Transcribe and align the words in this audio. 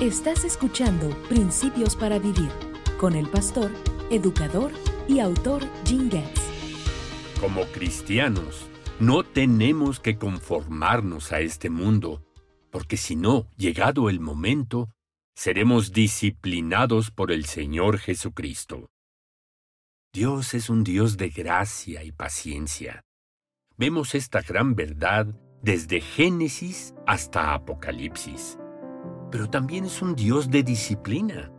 Estás 0.00 0.44
escuchando 0.44 1.08
Principios 1.26 1.96
para 1.96 2.18
Vivir 2.18 2.50
con 2.98 3.14
el 3.14 3.30
pastor, 3.30 3.70
educador 4.10 4.70
y 5.08 5.20
autor 5.20 5.62
Jim 5.86 6.10
Getz. 6.10 6.38
Como 7.40 7.64
cristianos, 7.68 8.66
no 9.00 9.24
tenemos 9.24 9.98
que 9.98 10.18
conformarnos 10.18 11.32
a 11.32 11.40
este 11.40 11.70
mundo, 11.70 12.22
porque 12.70 12.98
si 12.98 13.16
no, 13.16 13.48
llegado 13.56 14.10
el 14.10 14.20
momento, 14.20 14.90
seremos 15.34 15.94
disciplinados 15.94 17.10
por 17.10 17.32
el 17.32 17.46
Señor 17.46 17.96
Jesucristo. 17.96 18.90
Dios 20.12 20.52
es 20.52 20.68
un 20.68 20.84
Dios 20.84 21.16
de 21.16 21.30
gracia 21.30 22.04
y 22.04 22.12
paciencia. 22.12 23.02
Vemos 23.78 24.14
esta 24.14 24.42
gran 24.42 24.74
verdad 24.74 25.26
desde 25.62 26.02
Génesis 26.02 26.94
hasta 27.06 27.54
Apocalipsis. 27.54 28.58
Pero 29.30 29.48
también 29.48 29.84
es 29.84 30.02
un 30.02 30.14
Dios 30.14 30.50
de 30.50 30.62
disciplina. 30.62 31.50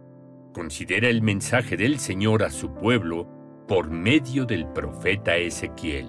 Considera 0.54 1.10
el 1.10 1.22
mensaje 1.22 1.78
del 1.78 2.00
Señor 2.00 2.44
a 2.44 2.50
su 2.50 2.74
pueblo 2.74 3.28
por 3.68 3.90
medio 3.90 4.46
del 4.46 4.66
profeta 4.68 5.36
Ezequiel. 5.36 6.08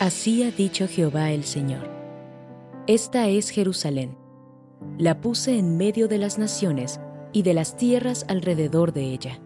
Así 0.00 0.42
ha 0.42 0.50
dicho 0.50 0.86
Jehová 0.88 1.30
el 1.30 1.44
Señor. 1.44 1.88
Esta 2.86 3.28
es 3.28 3.50
Jerusalén. 3.50 4.18
La 4.98 5.20
puse 5.20 5.58
en 5.58 5.76
medio 5.76 6.08
de 6.08 6.18
las 6.18 6.38
naciones 6.38 7.00
y 7.32 7.42
de 7.42 7.54
las 7.54 7.76
tierras 7.76 8.26
alrededor 8.28 8.92
de 8.92 9.04
ella. 9.04 9.40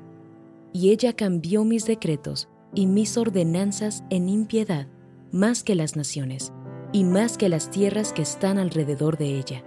Y 0.73 0.91
ella 0.91 1.13
cambió 1.13 1.65
mis 1.65 1.87
decretos 1.87 2.49
y 2.75 2.87
mis 2.87 3.17
ordenanzas 3.17 4.05
en 4.11 4.29
impiedad 4.29 4.89
más 5.33 5.63
que 5.63 5.75
las 5.75 5.97
naciones 5.97 6.53
y 6.93 7.05
más 7.05 7.39
que 7.39 7.49
las 7.49 7.71
tierras 7.71 8.13
que 8.13 8.23
están 8.23 8.59
alrededor 8.59 9.17
de 9.17 9.39
ella, 9.39 9.65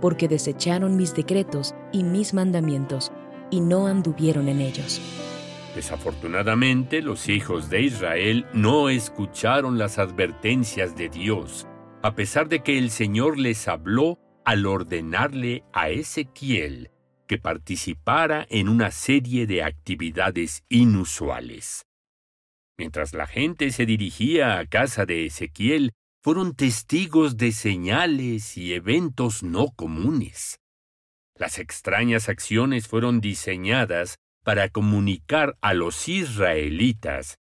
porque 0.00 0.28
desecharon 0.28 0.96
mis 0.96 1.14
decretos 1.14 1.74
y 1.92 2.02
mis 2.02 2.34
mandamientos 2.34 3.12
y 3.50 3.60
no 3.60 3.86
anduvieron 3.86 4.48
en 4.48 4.60
ellos. 4.60 5.00
Desafortunadamente, 5.74 7.02
los 7.02 7.28
hijos 7.28 7.68
de 7.68 7.82
Israel 7.82 8.46
no 8.54 8.88
escucharon 8.88 9.78
las 9.78 9.98
advertencias 9.98 10.96
de 10.96 11.08
Dios, 11.08 11.66
a 12.02 12.14
pesar 12.14 12.48
de 12.48 12.60
que 12.60 12.78
el 12.78 12.90
Señor 12.90 13.38
les 13.38 13.68
habló 13.68 14.18
al 14.44 14.64
ordenarle 14.64 15.64
a 15.72 15.90
Ezequiel 15.90 16.90
que 17.26 17.38
participara 17.38 18.46
en 18.48 18.68
una 18.68 18.90
serie 18.90 19.46
de 19.46 19.62
actividades 19.62 20.64
inusuales. 20.68 21.84
Mientras 22.78 23.12
la 23.14 23.26
gente 23.26 23.70
se 23.70 23.86
dirigía 23.86 24.58
a 24.58 24.66
casa 24.66 25.06
de 25.06 25.26
Ezequiel, 25.26 25.92
fueron 26.26 26.56
testigos 26.56 27.36
de 27.36 27.52
señales 27.52 28.56
y 28.56 28.74
eventos 28.74 29.44
no 29.44 29.68
comunes. 29.68 30.58
Las 31.36 31.60
extrañas 31.60 32.28
acciones 32.28 32.88
fueron 32.88 33.20
diseñadas 33.20 34.16
para 34.42 34.68
comunicar 34.68 35.56
a 35.60 35.72
los 35.72 36.08
israelitas 36.08 37.38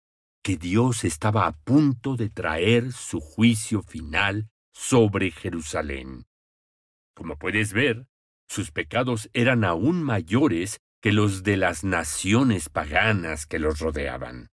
que 0.44 0.58
Dios 0.58 1.04
estaba 1.04 1.46
a 1.46 1.52
punto 1.52 2.16
de 2.16 2.32
traer 2.32 2.92
su 2.92 3.20
juicio 3.20 3.84
final 3.84 4.50
sobre 4.74 5.30
Jerusalén. 5.30 6.26
Como 7.14 7.38
puedes 7.38 7.74
ver, 7.74 8.08
sus 8.50 8.72
pecados 8.72 9.30
eran 9.34 9.64
aún 9.64 10.02
mayores 10.02 10.80
que 11.04 11.12
los 11.12 11.44
de 11.44 11.56
las 11.56 11.84
naciones 11.84 12.68
paganas 12.68 13.46
que 13.46 13.60
los 13.60 13.78
rodeaban. 13.78 14.50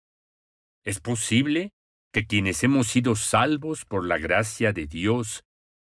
¿Es 0.83 0.99
posible 1.01 1.75
que 2.15 2.27
quienes 2.27 2.63
hemos 2.63 2.87
sido 2.87 3.17
salvos 3.17 3.85
por 3.85 4.07
la 4.07 4.19
gracia 4.19 4.73
de 4.73 4.87
Dios 4.87 5.43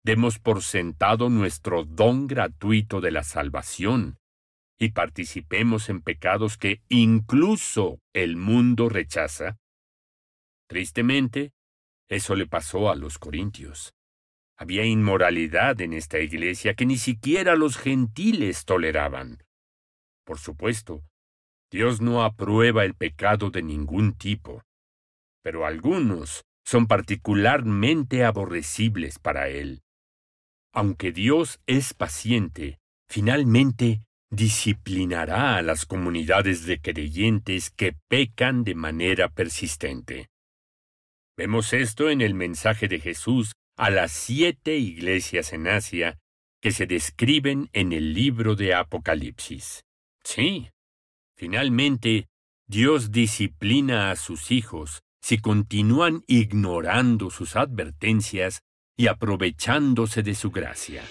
demos 0.04 0.38
por 0.38 0.62
sentado 0.62 1.28
nuestro 1.28 1.84
don 1.84 2.28
gratuito 2.28 3.00
de 3.00 3.10
la 3.10 3.24
salvación 3.24 4.18
y 4.78 4.90
participemos 4.90 5.88
en 5.88 6.00
pecados 6.00 6.56
que 6.56 6.80
incluso 6.88 7.98
el 8.14 8.36
mundo 8.36 8.88
rechaza? 8.88 9.58
Tristemente, 10.68 11.50
eso 12.08 12.36
le 12.36 12.46
pasó 12.46 12.88
a 12.88 12.94
los 12.94 13.18
corintios. 13.18 13.92
Había 14.56 14.84
inmoralidad 14.84 15.80
en 15.80 15.92
esta 15.92 16.20
iglesia 16.20 16.74
que 16.74 16.86
ni 16.86 16.98
siquiera 16.98 17.56
los 17.56 17.76
gentiles 17.76 18.64
toleraban. 18.64 19.42
Por 20.24 20.38
supuesto, 20.38 21.02
Dios 21.68 22.00
no 22.00 22.22
aprueba 22.22 22.84
el 22.84 22.94
pecado 22.94 23.50
de 23.50 23.64
ningún 23.64 24.16
tipo, 24.16 24.62
pero 25.42 25.66
algunos 25.66 26.44
son 26.64 26.86
particularmente 26.86 28.24
aborrecibles 28.24 29.18
para 29.18 29.48
Él. 29.48 29.82
Aunque 30.72 31.12
Dios 31.12 31.60
es 31.66 31.92
paciente, 31.92 32.78
finalmente 33.08 34.02
disciplinará 34.30 35.56
a 35.56 35.62
las 35.62 35.84
comunidades 35.84 36.64
de 36.64 36.80
creyentes 36.80 37.70
que 37.70 37.94
pecan 38.08 38.64
de 38.64 38.74
manera 38.74 39.28
persistente. 39.28 40.30
Vemos 41.36 41.74
esto 41.74 42.08
en 42.08 42.22
el 42.22 42.34
mensaje 42.34 42.88
de 42.88 43.00
Jesús 43.00 43.52
a 43.76 43.90
las 43.90 44.12
siete 44.12 44.76
iglesias 44.76 45.52
en 45.52 45.66
Asia 45.66 46.18
que 46.62 46.72
se 46.72 46.86
describen 46.86 47.68
en 47.72 47.92
el 47.92 48.14
libro 48.14 48.54
de 48.54 48.72
Apocalipsis. 48.74 49.82
Sí, 50.24 50.70
finalmente, 51.36 52.28
Dios 52.66 53.10
disciplina 53.10 54.10
a 54.10 54.16
sus 54.16 54.50
hijos 54.50 55.02
si 55.22 55.38
continúan 55.38 56.24
ignorando 56.26 57.30
sus 57.30 57.54
advertencias 57.56 58.62
y 58.96 59.06
aprovechándose 59.06 60.22
de 60.22 60.34
su 60.34 60.50
gracia. 60.50 61.02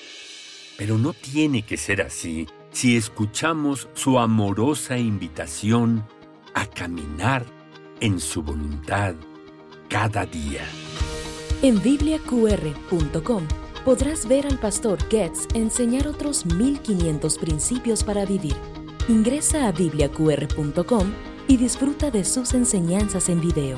Pero 0.78 0.98
no 0.98 1.14
tiene 1.14 1.64
que 1.64 1.78
ser 1.78 2.02
así 2.02 2.48
si 2.72 2.98
escuchamos 2.98 3.88
su 3.94 4.20
amorosa 4.20 4.98
invitación 4.98 6.06
a 6.54 6.66
caminar 6.66 7.46
en 8.02 8.20
su 8.20 8.44
voluntad 8.44 9.16
cada 9.88 10.26
día. 10.26 10.66
En 11.62 11.82
bibliaqr.com 11.82 13.48
podrás 13.86 14.28
ver 14.28 14.46
al 14.46 14.60
pastor 14.60 15.00
Getz 15.10 15.48
enseñar 15.54 16.08
otros 16.08 16.46
1500 16.46 17.38
principios 17.38 18.04
para 18.04 18.26
vivir. 18.26 18.56
Ingresa 19.08 19.68
a 19.68 19.72
bibliaqr.com 19.72 21.31
y 21.48 21.58
disfruta 21.58 22.12
de 22.12 22.24
sus 22.24 22.54
enseñanzas 22.54 23.30
en 23.30 23.42
video. 23.42 23.78